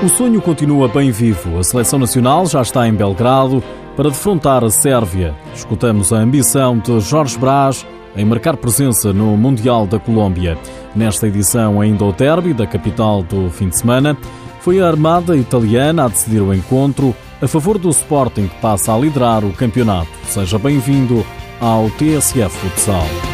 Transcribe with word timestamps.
O 0.00 0.08
sonho 0.08 0.40
continua 0.40 0.86
bem 0.86 1.10
vivo. 1.10 1.58
A 1.58 1.64
seleção 1.64 1.98
nacional 1.98 2.46
já 2.46 2.62
está 2.62 2.86
em 2.86 2.94
Belgrado 2.94 3.60
para 3.96 4.08
defrontar 4.08 4.62
a 4.62 4.70
Sérvia. 4.70 5.34
Escutamos 5.52 6.12
a 6.12 6.18
ambição 6.18 6.78
de 6.78 7.00
Jorge 7.00 7.36
Brás 7.36 7.84
em 8.16 8.24
marcar 8.24 8.56
presença 8.56 9.12
no 9.12 9.36
Mundial 9.36 9.88
da 9.88 9.98
Colômbia. 9.98 10.56
Nesta 10.94 11.26
edição, 11.26 11.80
ainda 11.80 12.04
o 12.04 12.12
derby 12.12 12.54
da 12.54 12.64
capital 12.64 13.24
do 13.24 13.50
fim 13.50 13.68
de 13.68 13.76
semana, 13.76 14.16
foi 14.60 14.80
a 14.80 14.86
Armada 14.86 15.36
Italiana 15.36 16.04
a 16.04 16.08
decidir 16.08 16.42
o 16.42 16.54
encontro 16.54 17.12
a 17.42 17.48
favor 17.48 17.76
do 17.76 17.88
Sporting 17.90 18.46
que 18.46 18.60
passa 18.60 18.94
a 18.94 18.98
liderar 18.98 19.44
o 19.44 19.52
campeonato. 19.52 20.10
Seja 20.28 20.58
bem-vindo 20.60 21.26
ao 21.60 21.90
TSF 21.90 22.56
Futsal. 22.56 23.27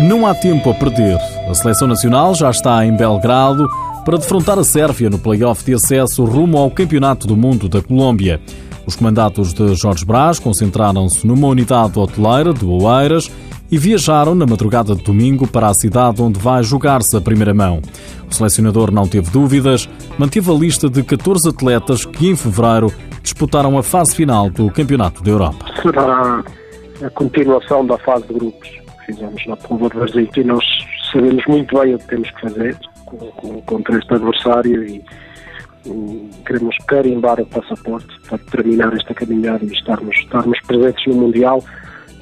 Não 0.00 0.26
há 0.26 0.34
tempo 0.34 0.70
a 0.70 0.74
perder. 0.74 1.18
A 1.46 1.52
seleção 1.52 1.86
nacional 1.86 2.34
já 2.34 2.48
está 2.48 2.86
em 2.86 2.96
Belgrado 2.96 3.68
para 4.02 4.16
defrontar 4.16 4.58
a 4.58 4.64
Sérvia 4.64 5.10
no 5.10 5.18
play-off 5.18 5.62
de 5.62 5.74
acesso 5.74 6.24
rumo 6.24 6.56
ao 6.56 6.70
Campeonato 6.70 7.26
do 7.26 7.36
Mundo 7.36 7.68
da 7.68 7.82
Colômbia. 7.82 8.40
Os 8.86 8.96
comandatos 8.96 9.52
de 9.52 9.74
Jorge 9.74 10.06
Brás 10.06 10.38
concentraram-se 10.38 11.26
numa 11.26 11.48
unidade 11.48 11.98
hoteleira 11.98 12.54
de 12.54 12.64
Oeiras 12.64 13.30
e 13.70 13.76
viajaram 13.76 14.34
na 14.34 14.46
madrugada 14.46 14.96
de 14.96 15.02
domingo 15.02 15.46
para 15.46 15.68
a 15.68 15.74
cidade 15.74 16.22
onde 16.22 16.40
vai 16.40 16.62
jogar-se 16.62 17.14
a 17.14 17.20
primeira 17.20 17.52
mão. 17.52 17.82
O 18.26 18.34
selecionador 18.34 18.90
não 18.90 19.06
teve 19.06 19.30
dúvidas, 19.30 19.86
manteve 20.16 20.50
a 20.50 20.54
lista 20.54 20.88
de 20.88 21.02
14 21.02 21.50
atletas 21.50 22.06
que 22.06 22.26
em 22.26 22.34
fevereiro 22.34 22.90
disputaram 23.22 23.76
a 23.76 23.82
fase 23.82 24.16
final 24.16 24.48
do 24.48 24.70
Campeonato 24.70 25.22
da 25.22 25.30
Europa. 25.30 25.66
Será 25.82 26.42
a 27.04 27.10
continuação 27.10 27.84
da 27.84 27.98
fase 27.98 28.26
de 28.28 28.32
grupos 28.32 28.79
fizemos 29.12 29.46
na 29.46 29.56
prova 29.56 29.88
de 29.88 29.96
Brasil 29.96 30.30
e 30.36 30.44
nós 30.44 30.64
sabemos 31.12 31.44
muito 31.46 31.78
bem 31.78 31.94
o 31.94 31.98
que 31.98 32.06
temos 32.06 32.30
que 32.30 32.40
fazer 32.40 32.76
contra 33.66 33.98
este 33.98 34.14
adversário 34.14 34.84
e, 34.84 35.04
e 35.86 36.30
queremos 36.46 36.76
carimbar 36.86 37.40
o 37.40 37.46
passaporte 37.46 38.08
para 38.28 38.38
terminar 38.38 38.94
esta 38.94 39.12
caminhada 39.12 39.64
e 39.64 39.72
estarmos, 39.72 40.16
estarmos 40.16 40.60
presentes 40.60 41.04
no 41.06 41.14
Mundial, 41.14 41.64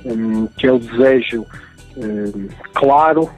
um, 0.06 0.46
que 0.58 0.66
é 0.66 0.72
o 0.72 0.78
desejo 0.78 1.44
um, 1.96 2.48
claro 2.74 3.28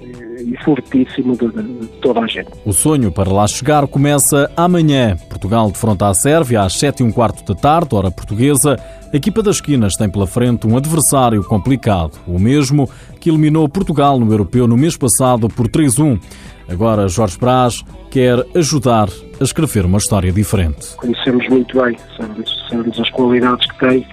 e 0.00 0.56
fortíssimo 0.64 1.36
de, 1.36 1.48
de, 1.48 1.86
toda 2.00 2.20
a 2.20 2.26
gente. 2.26 2.48
O 2.64 2.72
sonho 2.72 3.10
para 3.10 3.30
lá 3.30 3.46
chegar 3.46 3.86
começa 3.86 4.50
amanhã. 4.56 5.16
Portugal 5.28 5.70
defronta 5.70 6.08
a 6.08 6.14
Sérvia 6.14 6.62
às 6.62 6.74
7 6.74 7.00
e 7.00 7.06
um 7.06 7.10
quarto 7.10 7.44
da 7.44 7.58
tarde, 7.58 7.94
hora 7.94 8.10
portuguesa. 8.10 8.76
A 9.12 9.16
equipa 9.16 9.42
das 9.42 9.56
esquinas 9.56 9.96
tem 9.96 10.08
pela 10.08 10.26
frente 10.26 10.66
um 10.66 10.76
adversário 10.76 11.42
complicado, 11.42 12.18
o 12.26 12.38
mesmo 12.38 12.88
que 13.20 13.30
eliminou 13.30 13.68
Portugal 13.68 14.18
no 14.18 14.30
Europeu 14.32 14.66
no 14.66 14.76
mês 14.76 14.96
passado 14.96 15.48
por 15.48 15.68
3-1. 15.68 16.20
Agora 16.68 17.08
Jorge 17.08 17.38
Brás 17.38 17.82
quer 18.10 18.44
ajudar 18.54 19.08
a 19.40 19.44
escrever 19.44 19.86
uma 19.86 19.98
história 19.98 20.30
diferente. 20.30 20.94
Conhecemos 20.96 21.48
muito 21.48 21.80
bem, 21.82 21.96
sabemos, 22.16 22.66
sabemos 22.68 23.00
as 23.00 23.10
qualidades 23.10 23.70
que 23.70 23.78
tem, 23.78 24.06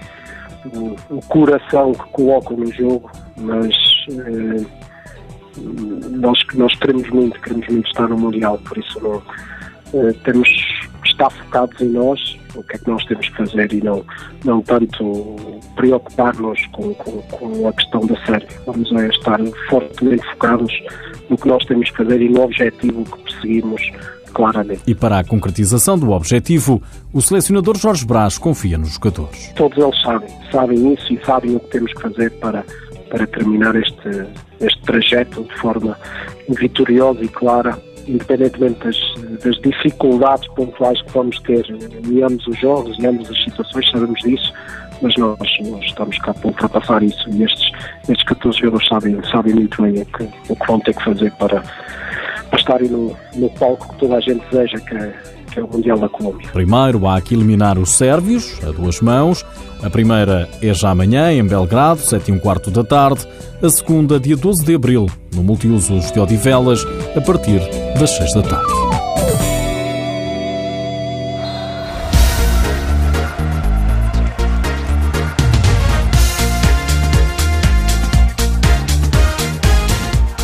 o, 0.74 0.96
o 1.10 1.20
coração 1.28 1.92
que 1.92 2.10
colocam 2.12 2.56
no 2.56 2.72
jogo, 2.72 3.10
mas 3.36 3.74
eh, 4.10 4.64
nós, 5.56 6.38
nós 6.54 6.74
queremos 6.76 7.08
muito, 7.10 7.40
queremos 7.40 7.66
muito 7.68 7.86
estar 7.86 8.08
no 8.08 8.18
Mundial, 8.18 8.58
por 8.58 8.78
isso 8.78 9.00
não, 9.00 9.16
uh, 9.92 10.14
temos 10.24 10.48
estar 11.04 11.30
focados 11.30 11.80
em 11.80 11.88
nós, 11.88 12.38
o 12.54 12.62
que 12.62 12.76
é 12.76 12.78
que 12.78 12.88
nós 12.88 13.04
temos 13.04 13.28
que 13.28 13.36
fazer 13.36 13.72
e 13.72 13.82
não, 13.82 14.04
não 14.44 14.62
tanto 14.62 15.36
preocupar-nos 15.74 16.64
com, 16.66 16.94
com, 16.94 17.22
com, 17.22 17.68
a 17.68 17.72
questão 17.72 18.00
da 18.06 18.16
série. 18.24 18.46
Vamos 18.66 18.92
a 18.92 19.06
estar 19.06 19.38
fortemente 19.68 20.26
focados 20.32 20.72
no 21.28 21.36
que 21.36 21.48
nós 21.48 21.64
temos 21.64 21.90
que 21.90 21.96
fazer 21.96 22.20
e 22.20 22.28
no 22.28 22.42
objetivo 22.42 23.04
que 23.04 23.22
perseguimos 23.22 23.82
claramente. 24.32 24.82
E 24.86 24.94
para 24.94 25.18
a 25.18 25.24
concretização 25.24 25.98
do 25.98 26.10
objetivo, 26.10 26.82
o 27.12 27.22
selecionador 27.22 27.78
Jorge 27.78 28.04
Brás 28.04 28.36
confia 28.36 28.76
nos 28.76 28.94
jogadores. 28.94 29.52
Todos 29.56 29.78
eles 29.78 30.02
sabem, 30.02 30.28
sabem 30.52 30.92
isso 30.92 31.12
e 31.12 31.24
sabem 31.24 31.56
o 31.56 31.60
que 31.60 31.70
temos 31.70 31.92
que 31.94 32.02
fazer 32.02 32.30
para 32.32 32.64
para 33.10 33.26
terminar 33.26 33.74
este, 33.76 34.26
este 34.60 34.80
trajeto 34.82 35.44
de 35.44 35.54
forma 35.56 35.96
vitoriosa 36.48 37.22
e 37.22 37.28
clara, 37.28 37.78
independentemente 38.06 38.84
das, 38.84 38.96
das 39.42 39.56
dificuldades 39.60 40.46
pontuais 40.48 41.00
que 41.02 41.12
vamos 41.12 41.38
ter 41.40 41.64
em 42.08 42.22
ambos 42.22 42.46
os 42.46 42.58
jogos, 42.58 42.98
em 42.98 43.06
ambas 43.06 43.30
as 43.30 43.44
situações, 43.44 43.90
sabemos 43.90 44.20
disso, 44.20 44.52
mas 45.02 45.16
nós, 45.16 45.38
nós 45.38 45.84
estamos 45.84 46.18
cá 46.18 46.32
para 46.34 46.48
ultrapassar 46.48 47.02
isso 47.02 47.28
e 47.30 47.42
estes, 47.42 47.70
estes 48.08 48.24
14 48.24 48.58
jogadores 48.58 48.88
sabem, 48.88 49.22
sabem 49.30 49.54
muito 49.54 49.82
bem 49.82 50.02
o 50.02 50.06
que, 50.06 50.28
o 50.48 50.56
que 50.56 50.66
vão 50.66 50.80
ter 50.80 50.94
que 50.94 51.04
fazer 51.04 51.32
para, 51.32 51.62
para 52.50 52.58
estarem 52.58 52.88
no, 52.88 53.16
no 53.34 53.50
palco 53.50 53.92
que 53.92 53.98
toda 54.00 54.16
a 54.16 54.20
gente 54.20 54.44
deseja, 54.50 54.78
que 54.80 55.35
que 55.56 55.60
é 55.60 55.64
o 55.64 55.68
Mundial 55.68 55.98
da 55.98 56.08
Colômbia. 56.08 56.48
Primeiro 56.52 57.08
há 57.08 57.20
que 57.20 57.34
eliminar 57.34 57.78
os 57.78 57.90
sérvios, 57.90 58.58
a 58.62 58.70
duas 58.70 59.00
mãos. 59.00 59.44
A 59.82 59.88
primeira 59.88 60.48
é 60.62 60.74
já 60.74 60.90
amanhã, 60.90 61.32
em 61.32 61.44
Belgrado, 61.44 62.00
7 62.00 62.30
e 62.30 62.34
um 62.34 62.38
quarto 62.38 62.70
da 62.70 62.84
tarde. 62.84 63.26
A 63.62 63.68
segunda, 63.70 64.20
dia 64.20 64.36
12 64.36 64.64
de 64.64 64.74
abril, 64.74 65.06
no 65.34 65.42
Multiusos 65.42 66.12
de 66.12 66.20
Odivelas, 66.20 66.84
a 67.16 67.20
partir 67.20 67.60
das 67.98 68.10
6 68.10 68.34
da 68.34 68.42
tarde. 68.42 68.95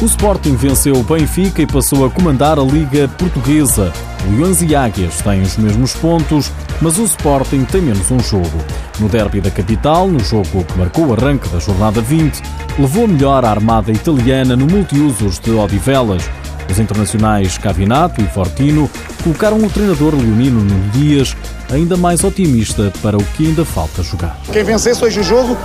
O 0.03 0.05
Sporting 0.05 0.57
venceu 0.57 0.97
o 0.97 1.03
Benfica 1.05 1.63
e 1.63 1.67
passou 1.67 2.05
a 2.05 2.11
comandar 2.11 2.59
a 2.59 2.63
Liga 2.63 3.07
Portuguesa. 3.07 3.93
Leões 4.33 4.61
e 4.61 4.75
Águias 4.75 5.23
têm 5.23 5.43
os 5.43 5.57
mesmos 5.57 5.95
pontos, 5.95 6.51
mas 6.81 6.99
o 6.99 7.05
Sporting 7.05 7.65
tem 7.65 7.83
menos 7.83 8.11
um 8.11 8.19
jogo. 8.19 8.59
No 8.99 9.09
derby 9.09 9.41
da 9.41 9.49
capital, 9.49 10.09
no 10.09 10.19
jogo 10.19 10.65
que 10.65 10.77
marcou 10.77 11.07
o 11.07 11.13
arranque 11.13 11.49
da 11.51 11.61
jornada 11.61 12.01
20, 12.01 12.43
levou 12.81 13.07
melhor 13.07 13.45
a 13.45 13.51
armada 13.51 13.93
italiana 13.93 14.57
no 14.57 14.67
multiusos 14.67 15.39
de 15.39 15.53
Odivelas. 15.53 16.29
Os 16.69 16.81
internacionais 16.81 17.57
Cavinato 17.57 18.21
e 18.21 18.27
Fortino 18.27 18.91
colocaram 19.23 19.59
o 19.59 19.71
treinador 19.71 20.17
leonino 20.17 20.65
Nuno 20.65 20.91
Dias 20.91 21.37
ainda 21.71 21.97
mais 21.97 22.25
otimista 22.25 22.93
para 23.01 23.17
o 23.17 23.25
que 23.37 23.47
ainda 23.47 23.65
falta 23.65 24.03
jogar. 24.03 24.37
Quem 24.53 24.65
vencesse 24.65 25.05
hoje 25.05 25.21
o 25.21 25.23
jogo 25.23 25.57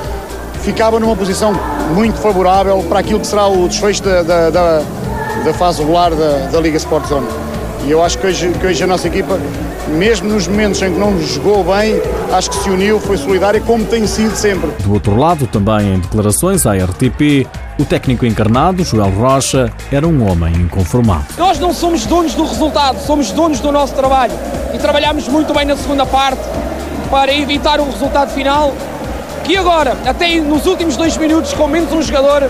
ficava 0.67 0.99
numa 0.99 1.15
posição 1.15 1.53
muito 1.95 2.17
favorável 2.17 2.83
para 2.89 2.99
aquilo 2.99 3.21
que 3.21 3.27
será 3.27 3.47
o 3.47 3.69
desfecho 3.69 4.03
da, 4.03 4.21
da, 4.21 4.49
da, 4.49 4.81
da 5.45 5.53
fase 5.53 5.79
regular 5.79 6.13
da, 6.13 6.49
da 6.51 6.59
Liga 6.59 6.75
Sport 6.75 7.07
Zone. 7.07 7.25
E 7.85 7.91
eu 7.91 8.03
acho 8.03 8.17
que 8.17 8.27
hoje, 8.27 8.49
que 8.49 8.67
hoje 8.67 8.83
a 8.83 8.87
nossa 8.87 9.07
equipa, 9.07 9.39
mesmo 9.87 10.27
nos 10.27 10.45
momentos 10.45 10.81
em 10.81 10.91
que 10.91 10.99
não 10.99 11.17
jogou 11.21 11.63
bem, 11.63 12.01
acho 12.33 12.49
que 12.49 12.57
se 12.57 12.69
uniu, 12.69 12.99
foi 12.99 13.15
solidária, 13.15 13.61
como 13.61 13.85
tem 13.85 14.05
sido 14.05 14.35
sempre. 14.35 14.69
Do 14.83 14.91
outro 14.91 15.15
lado, 15.15 15.47
também 15.47 15.93
em 15.93 15.99
declarações 16.01 16.67
à 16.67 16.73
RTP, 16.73 17.47
o 17.79 17.85
técnico 17.85 18.25
encarnado, 18.25 18.83
Joel 18.83 19.11
Rocha, 19.11 19.71
era 19.89 20.05
um 20.05 20.29
homem 20.29 20.53
inconformado. 20.53 21.27
Nós 21.37 21.57
não 21.59 21.73
somos 21.73 22.05
donos 22.05 22.33
do 22.33 22.43
resultado, 22.43 22.99
somos 22.99 23.31
donos 23.31 23.61
do 23.61 23.71
nosso 23.71 23.93
trabalho. 23.93 24.33
E 24.73 24.77
trabalhamos 24.77 25.29
muito 25.29 25.53
bem 25.53 25.65
na 25.65 25.77
segunda 25.77 26.05
parte 26.05 26.41
para 27.09 27.33
evitar 27.33 27.79
o 27.79 27.85
resultado 27.85 28.33
final 28.33 28.73
e 29.47 29.57
agora, 29.57 29.97
até 30.05 30.39
nos 30.39 30.65
últimos 30.65 30.97
dois 30.97 31.17
minutos, 31.17 31.53
com 31.53 31.67
menos 31.67 31.91
um 31.91 32.01
jogador, 32.01 32.49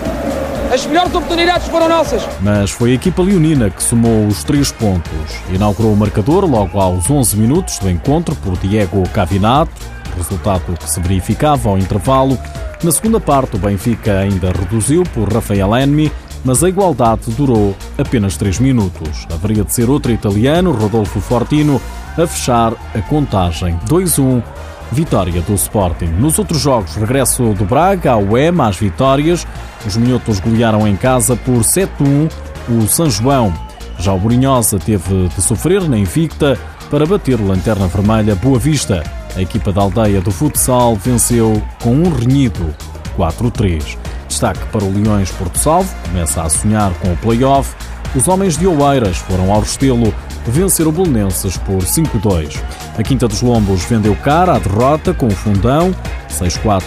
as 0.72 0.84
melhores 0.84 1.14
oportunidades 1.14 1.68
foram 1.68 1.88
nossas. 1.88 2.22
Mas 2.40 2.70
foi 2.70 2.92
a 2.92 2.94
equipa 2.94 3.22
leonina 3.22 3.70
que 3.70 3.82
somou 3.82 4.26
os 4.26 4.44
três 4.44 4.70
pontos. 4.70 5.12
Inaugurou 5.52 5.92
o 5.92 5.96
marcador 5.96 6.44
logo 6.44 6.78
aos 6.80 7.08
11 7.08 7.36
minutos 7.36 7.78
do 7.78 7.88
encontro 7.88 8.34
por 8.36 8.56
Diego 8.58 9.02
Cavinato, 9.10 9.72
resultado 10.16 10.76
que 10.76 10.90
se 10.90 11.00
verificava 11.00 11.68
ao 11.70 11.78
intervalo. 11.78 12.38
Na 12.82 12.92
segunda 12.92 13.18
parte, 13.18 13.56
o 13.56 13.58
Benfica 13.58 14.18
ainda 14.18 14.52
reduziu 14.52 15.04
por 15.14 15.32
Rafael 15.32 15.76
Enmi, 15.76 16.12
mas 16.44 16.62
a 16.62 16.68
igualdade 16.68 17.30
durou 17.30 17.74
apenas 17.96 18.36
3 18.36 18.58
minutos. 18.58 19.26
Haveria 19.32 19.64
de 19.64 19.72
ser 19.72 19.88
outro 19.88 20.12
italiano, 20.12 20.72
Rodolfo 20.72 21.20
Fortino, 21.20 21.80
a 22.16 22.26
fechar 22.26 22.72
a 22.94 23.00
contagem 23.02 23.78
2-1 23.88 24.42
vitória 24.90 25.40
do 25.42 25.54
Sporting. 25.54 26.06
Nos 26.06 26.38
outros 26.38 26.60
jogos, 26.60 26.96
regresso 26.96 27.54
do 27.54 27.64
Braga 27.64 28.12
ao 28.12 28.36
EMA 28.36 28.68
às 28.68 28.76
vitórias. 28.76 29.46
Os 29.86 29.96
minhotos 29.96 30.40
golearam 30.40 30.86
em 30.86 30.96
casa 30.96 31.36
por 31.36 31.60
7-1 31.60 32.30
o 32.68 32.86
São 32.86 33.10
João. 33.10 33.52
Já 33.98 34.12
o 34.12 34.18
Borinhosa 34.18 34.78
teve 34.78 35.28
de 35.28 35.42
sofrer 35.42 35.88
na 35.88 35.98
Invicta 35.98 36.58
para 36.90 37.06
bater 37.06 37.40
o 37.40 37.46
Lanterna 37.46 37.86
Vermelha 37.86 38.34
Boa 38.34 38.58
Vista. 38.58 39.02
A 39.36 39.42
equipa 39.42 39.72
da 39.72 39.82
aldeia 39.82 40.20
do 40.20 40.30
futsal 40.30 40.96
venceu 40.96 41.62
com 41.82 41.90
um 41.90 42.10
renhido 42.10 42.74
4-3. 43.16 43.96
Destaque 44.28 44.64
para 44.70 44.84
o 44.84 44.92
Leões 44.92 45.30
Porto 45.32 45.58
Salvo, 45.58 45.94
começa 46.06 46.42
a 46.42 46.48
sonhar 46.48 46.92
com 46.94 47.12
o 47.12 47.16
play-off. 47.16 47.74
os 48.14 48.28
homens 48.28 48.56
de 48.56 48.66
Oeiras 48.66 49.16
foram 49.18 49.52
ao 49.52 49.60
Restelo 49.60 50.14
vencer 50.46 50.86
o 50.86 50.92
Bolonenses 50.92 51.56
por 51.58 51.82
5-2. 51.82 52.58
A 52.98 53.02
Quinta 53.04 53.28
dos 53.28 53.42
Lombos 53.42 53.84
vendeu 53.84 54.16
cara 54.16 54.56
à 54.56 54.58
derrota 54.58 55.14
com 55.14 55.28
o 55.28 55.30
Fundão, 55.30 55.94
6-4 56.28 56.82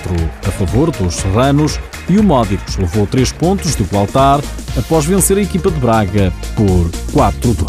a 0.46 0.52
favor 0.52 0.92
dos 0.92 1.16
Serranos, 1.16 1.80
e 2.10 2.18
o 2.18 2.24
Módicos 2.24 2.75
levou 2.75 3.08
3 3.08 3.31
pontos 3.31 3.75
do 3.75 3.98
Altar 3.98 4.42
após 4.78 5.06
vencer 5.06 5.38
a 5.38 5.42
equipa 5.42 5.72
de 5.72 5.80
Braga 5.80 6.34
por 6.54 6.90
4-2. 7.13 7.66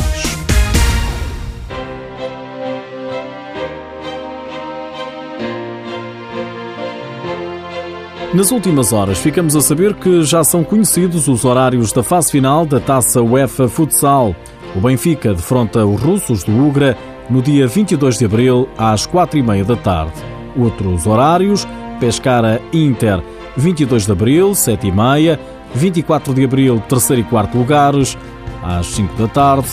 Nas 8.35 8.51
últimas 8.51 8.93
horas, 8.93 9.19
ficamos 9.19 9.55
a 9.55 9.61
saber 9.61 9.95
que 9.95 10.25
já 10.25 10.43
são 10.43 10.65
conhecidos 10.65 11.29
os 11.29 11.45
horários 11.45 11.93
da 11.93 12.03
fase 12.03 12.33
final 12.33 12.67
da 12.67 12.81
Taça 12.81 13.23
UEFA 13.23 13.69
Futsal. 13.69 14.35
O 14.75 14.81
Benfica 14.81 15.35
defronta 15.35 15.85
os 15.85 16.01
russos 16.01 16.43
do 16.43 16.67
Ugra 16.67 16.97
no 17.31 17.43
dia 17.43 17.67
22 17.67 18.19
de 18.19 18.25
abril, 18.25 18.69
às 18.77 19.07
4h30 19.07 19.65
da 19.65 19.77
tarde. 19.77 20.13
Outros 20.57 21.07
horários: 21.07 21.67
Pescara 22.01 22.61
Inter, 22.73 23.23
22 23.57 24.07
de 24.07 24.13
abril, 24.13 24.51
7h30, 24.51 25.39
24 25.75 26.35
de 26.35 26.45
abril, 26.45 26.83
3 26.89 27.11
e 27.11 27.23
4 27.23 27.59
lugares, 27.59 28.19
às 28.63 28.87
5 28.87 29.15
da 29.17 29.29
tarde, 29.29 29.69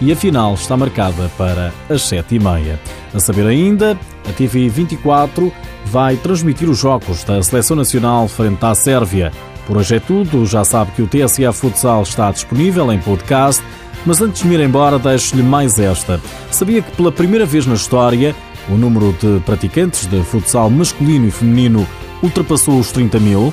e 0.00 0.12
a 0.12 0.16
final 0.16 0.54
está 0.54 0.76
marcada 0.76 1.30
para 1.36 1.72
as 1.88 2.02
7h30. 2.02 2.78
A 3.12 3.20
saber 3.20 3.46
ainda, 3.46 3.98
a 4.28 4.32
TV 4.32 4.68
24 4.68 5.52
vai 5.86 6.16
transmitir 6.16 6.68
os 6.68 6.78
jogos 6.78 7.24
da 7.24 7.42
Seleção 7.42 7.76
Nacional 7.76 8.28
frente 8.28 8.64
à 8.64 8.74
Sérvia. 8.74 9.32
Por 9.66 9.76
hoje 9.76 9.96
é 9.96 10.00
tudo, 10.00 10.46
já 10.46 10.64
sabe 10.64 10.92
que 10.92 11.02
o 11.02 11.06
TSF 11.06 11.52
Futsal 11.52 12.02
está 12.02 12.30
disponível 12.30 12.92
em 12.92 12.98
podcast, 12.98 13.62
mas 14.06 14.20
antes 14.20 14.42
de 14.42 14.48
me 14.48 14.54
ir 14.54 14.60
embora 14.60 14.98
deixo-lhe 14.98 15.42
mais 15.42 15.78
esta. 15.78 16.20
Sabia 16.50 16.82
que 16.82 16.90
pela 16.92 17.12
primeira 17.12 17.46
vez 17.46 17.66
na 17.66 17.74
história 17.74 18.34
o 18.68 18.74
número 18.74 19.14
de 19.20 19.40
praticantes 19.40 20.06
de 20.06 20.22
futsal 20.22 20.70
masculino 20.70 21.26
e 21.26 21.30
feminino 21.30 21.86
ultrapassou 22.22 22.78
os 22.78 22.92
30 22.92 23.18
mil? 23.20 23.52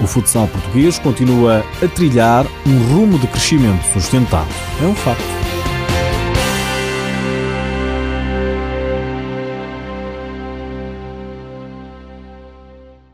O 0.00 0.06
futsal 0.06 0.48
português 0.48 0.98
continua 0.98 1.64
a 1.82 1.88
trilhar 1.88 2.46
um 2.66 2.94
rumo 2.94 3.18
de 3.18 3.26
crescimento 3.26 3.82
sustentável. 3.92 4.52
É 4.82 4.86
um 4.86 4.94
facto. 4.94 5.49